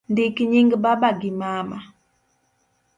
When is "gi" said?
1.19-1.31